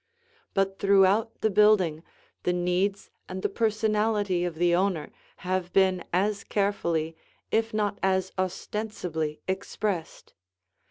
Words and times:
But 0.55 0.79
throughout 0.79 1.41
the 1.41 1.51
building 1.51 2.01
the 2.41 2.53
needs 2.53 3.11
and 3.29 3.43
the 3.43 3.47
personality 3.49 4.43
of 4.43 4.55
the 4.55 4.73
owner 4.73 5.11
have 5.45 5.71
been 5.73 6.03
as 6.11 6.43
carefully 6.43 7.15
if 7.51 7.71
not 7.71 7.99
as 8.01 8.31
ostensibly 8.35 9.41
expressed. 9.47 10.33